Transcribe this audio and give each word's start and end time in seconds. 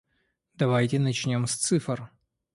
Давайте 0.55 0.97
начнем 0.97 1.45
с 1.45 1.53
цифр. 1.57 2.09